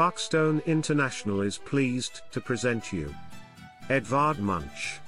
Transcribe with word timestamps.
Parkstone 0.00 0.64
International 0.64 1.42
is 1.42 1.58
pleased 1.58 2.22
to 2.32 2.40
present 2.40 2.90
you 2.90 3.14
Edvard 3.90 4.38
Munch. 4.38 4.98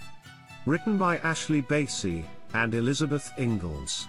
Written 0.66 0.98
by 0.98 1.16
Ashley 1.20 1.62
Bassie 1.62 2.26
and 2.52 2.74
Elizabeth 2.74 3.32
Ingles. 3.38 4.06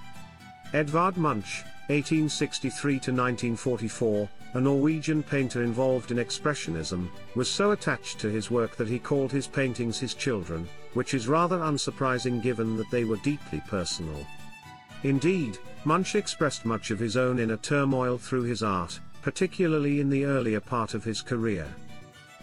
Edvard 0.74 1.16
Munch, 1.16 1.64
1863 1.88 2.92
to 3.00 3.12
1944, 3.14 4.30
a 4.56 4.60
Norwegian 4.60 5.24
painter 5.24 5.64
involved 5.64 6.12
in 6.12 6.18
Expressionism, 6.18 7.08
was 7.34 7.50
so 7.50 7.72
attached 7.72 8.20
to 8.20 8.28
his 8.28 8.52
work 8.52 8.76
that 8.76 8.90
he 8.90 9.00
called 9.00 9.32
his 9.32 9.48
paintings 9.48 9.98
his 9.98 10.14
children, 10.14 10.68
which 10.96 11.14
is 11.14 11.30
rather 11.30 11.60
unsurprising 11.60 12.42
given 12.42 12.76
that 12.76 12.92
they 12.92 13.06
were 13.06 13.24
deeply 13.24 13.62
personal. 13.70 14.28
Indeed, 15.04 15.58
Munch 15.86 16.16
expressed 16.16 16.66
much 16.66 16.92
of 16.92 17.00
his 17.00 17.16
own 17.16 17.40
inner 17.40 17.56
turmoil 17.56 18.18
through 18.18 18.44
his 18.44 18.62
art, 18.64 19.00
particularly 19.24 20.00
in 20.02 20.10
the 20.10 20.26
earlier 20.26 20.60
part 20.60 20.94
of 20.94 21.04
his 21.04 21.22
career. 21.22 21.66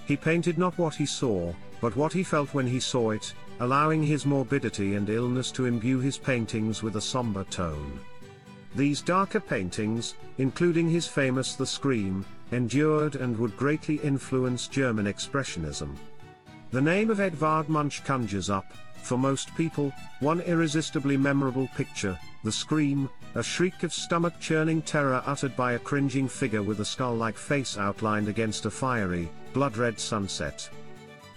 He 0.07 0.17
painted 0.17 0.59
not 0.59 0.77
what 0.79 0.95
he 0.95 1.07
saw, 1.07 1.53
but 1.81 1.95
what 1.95 2.13
he 2.13 2.25
felt 2.25 2.53
when 2.53 2.67
he 2.67 2.81
saw 2.81 3.11
it, 3.11 3.33
allowing 3.61 4.03
his 4.03 4.27
morbidity 4.27 4.95
and 4.95 5.09
illness 5.09 5.53
to 5.53 5.67
imbue 5.67 6.01
his 6.01 6.19
paintings 6.19 6.83
with 6.83 6.97
a 6.97 7.01
somber 7.01 7.45
tone. 7.45 8.01
These 8.75 9.03
darker 9.03 9.41
paintings, 9.41 10.15
including 10.39 10.89
his 10.89 11.07
famous 11.07 11.55
The 11.55 11.67
Scream, 11.67 12.25
endured 12.53 13.17
and 13.17 13.39
would 13.39 13.57
greatly 13.57 13.97
influence 13.97 14.67
German 14.67 15.07
Expressionism. 15.07 15.95
The 16.73 16.81
name 16.81 17.11
of 17.11 17.19
Edvard 17.19 17.69
Munch 17.69 18.05
conjures 18.05 18.49
up, 18.49 18.73
for 19.03 19.19
most 19.19 19.53
people, 19.57 19.93
one 20.21 20.41
irresistibly 20.43 21.17
memorable 21.17 21.69
picture, 21.75 22.17
The 22.45 22.53
Scream, 22.53 23.11
a 23.35 23.43
shriek 23.43 23.83
of 23.83 23.93
stomach-churning 23.93 24.83
terror 24.83 25.21
uttered 25.27 25.57
by 25.57 25.73
a 25.73 25.81
cringing 25.81 26.29
figure 26.29 26.63
with 26.63 26.79
a 26.79 26.85
skull-like 26.85 27.37
face 27.37 27.77
outlined 27.77 28.29
against 28.29 28.67
a 28.67 28.71
fiery, 28.71 29.29
blood-red 29.53 29.99
sunset. 29.99 30.71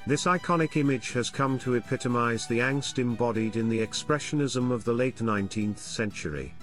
This 0.05 0.25
iconic 0.25 0.77
image 0.77 1.13
has 1.13 1.31
come 1.31 1.57
to 1.59 1.77
epitomize 1.77 2.45
the 2.45 2.59
angst 2.59 2.99
embodied 2.99 3.55
in 3.55 3.69
the 3.69 3.79
expressionism 3.79 4.69
of 4.69 4.83
the 4.83 4.93
late 4.93 5.17
19th 5.17 5.79
century. 5.79 6.53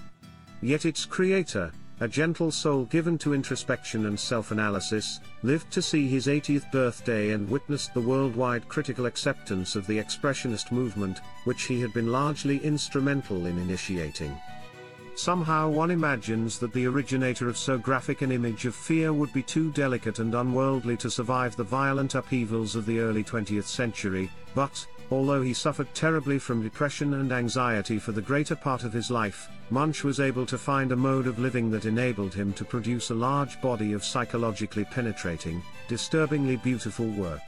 Yet 0.61 0.85
its 0.85 1.03
creator, 1.03 1.73
a 2.01 2.07
gentle 2.07 2.49
soul 2.49 2.85
given 2.85 3.15
to 3.15 3.35
introspection 3.35 4.07
and 4.07 4.19
self-analysis, 4.19 5.19
lived 5.43 5.71
to 5.71 5.83
see 5.83 6.07
his 6.07 6.25
80th 6.25 6.69
birthday 6.71 7.29
and 7.29 7.47
witnessed 7.47 7.93
the 7.93 8.01
worldwide 8.01 8.67
critical 8.67 9.05
acceptance 9.05 9.75
of 9.75 9.85
the 9.85 9.99
expressionist 9.99 10.71
movement, 10.71 11.21
which 11.43 11.63
he 11.63 11.79
had 11.79 11.93
been 11.93 12.11
largely 12.11 12.57
instrumental 12.63 13.45
in 13.45 13.55
initiating. 13.59 14.35
Somehow 15.15 15.69
one 15.69 15.91
imagines 15.91 16.57
that 16.57 16.73
the 16.73 16.87
originator 16.87 17.47
of 17.47 17.57
so 17.57 17.77
graphic 17.77 18.23
an 18.23 18.31
image 18.31 18.65
of 18.65 18.73
fear 18.73 19.13
would 19.13 19.31
be 19.31 19.43
too 19.43 19.71
delicate 19.73 20.17
and 20.17 20.33
unworldly 20.33 20.97
to 20.97 21.11
survive 21.11 21.55
the 21.55 21.63
violent 21.63 22.15
upheavals 22.15 22.75
of 22.75 22.87
the 22.87 22.99
early 22.99 23.23
20th 23.23 23.65
century, 23.65 24.31
but, 24.55 24.87
although 25.11 25.41
he 25.41 25.53
suffered 25.53 25.93
terribly 25.93 26.39
from 26.39 26.63
depression 26.63 27.15
and 27.15 27.33
anxiety 27.33 27.99
for 27.99 28.13
the 28.13 28.21
greater 28.21 28.55
part 28.55 28.83
of 28.85 28.93
his 28.93 29.11
life, 29.11 29.49
Munch 29.69 30.03
was 30.03 30.21
able 30.21 30.45
to 30.45 30.57
find 30.57 30.91
a 30.91 30.95
mode 30.95 31.27
of 31.27 31.37
living 31.37 31.69
that 31.69 31.85
enabled 31.85 32.33
him 32.33 32.53
to 32.53 32.63
produce 32.63 33.09
a 33.09 33.15
large 33.15 33.59
body 33.61 33.91
of 33.91 34.05
psychologically 34.05 34.85
penetrating, 34.85 35.61
disturbingly 35.89 36.55
beautiful 36.55 37.07
work. 37.07 37.41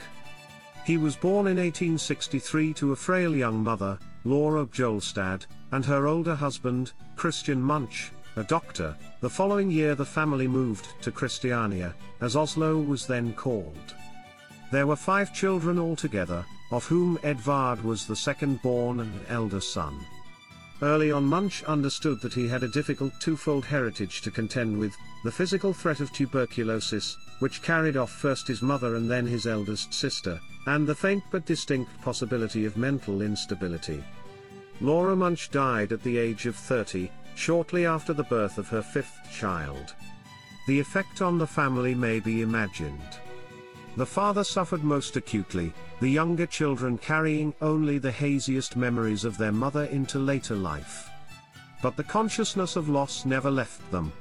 He 0.86 0.98
was 0.98 1.16
born 1.16 1.48
in 1.48 1.56
1863 1.56 2.74
to 2.74 2.92
a 2.92 2.96
frail 2.96 3.34
young 3.34 3.64
mother, 3.64 3.98
Laura 4.26 4.66
Bjolstad, 4.66 5.46
and 5.72 5.86
her 5.86 6.08
older 6.08 6.36
husband, 6.36 6.92
Christian 7.16 7.62
Munch, 7.62 8.12
a 8.36 8.44
doctor. 8.44 8.96
The 9.22 9.30
following 9.30 9.72
year 9.72 9.96
the 9.96 10.06
family 10.06 10.48
moved 10.48 10.88
to 11.02 11.12
Christiania, 11.12 11.94
as 12.20 12.36
Oslo 12.36 12.78
was 12.78 13.08
then 13.08 13.34
called. 13.34 13.96
There 14.72 14.88
were 14.88 14.98
five 14.98 15.34
children 15.34 15.80
altogether, 15.80 16.44
of 16.72 16.86
whom 16.86 17.20
Edvard 17.24 17.84
was 17.84 18.08
the 18.08 18.16
second 18.16 18.62
born 18.62 19.00
and 19.00 19.14
elder 19.28 19.62
son. 19.62 20.00
Early 20.82 21.12
on 21.12 21.26
Munch 21.26 21.64
understood 21.64 22.20
that 22.22 22.34
he 22.34 22.48
had 22.48 22.64
a 22.64 22.68
difficult 22.68 23.14
twofold 23.20 23.64
heritage 23.64 24.22
to 24.22 24.32
contend 24.32 24.78
with, 24.78 24.96
the 25.24 25.32
physical 25.32 25.72
threat 25.72 26.00
of 26.00 26.12
tuberculosis, 26.12 27.16
which 27.40 27.62
carried 27.62 27.96
off 27.96 28.12
first 28.12 28.48
his 28.48 28.62
mother 28.62 28.96
and 28.96 29.10
then 29.10 29.26
his 29.26 29.48
eldest 29.48 29.94
sister, 29.94 30.40
and 30.66 30.86
the 30.86 30.96
faint 30.96 31.24
but 31.32 31.46
distinct 31.46 32.02
possibility 32.02 32.66
of 32.66 32.76
mental 32.76 33.22
instability. 33.22 34.04
Laura 34.82 35.16
Munch 35.16 35.50
died 35.52 35.94
at 35.94 36.04
the 36.04 36.18
age 36.18 36.46
of 36.46 36.56
30, 36.56 37.10
shortly 37.36 37.86
after 37.86 38.12
the 38.14 38.24
birth 38.24 38.58
of 38.58 38.68
her 38.68 38.82
fifth 38.82 39.20
child. 39.32 39.94
The 40.68 40.80
effect 40.80 41.22
on 41.22 41.38
the 41.38 41.48
family 41.48 41.96
may 41.96 42.20
be 42.20 42.42
imagined. 42.42 43.20
The 43.96 44.06
father 44.06 44.44
suffered 44.44 44.84
most 44.84 45.16
acutely, 45.18 45.72
the 46.02 46.10
younger 46.10 46.48
children 46.48 46.98
carrying 46.98 47.54
only 47.62 48.00
the 48.00 48.12
haziest 48.12 48.76
memories 48.76 49.24
of 49.24 49.38
their 49.38 49.52
mother 49.52 49.84
into 49.86 50.18
later 50.18 50.56
life. 50.56 51.10
But 51.84 51.96
the 51.96 52.04
consciousness 52.04 52.76
of 52.76 52.90
loss 52.90 53.24
never 53.24 53.52
left 53.52 53.92
them, 53.92 54.12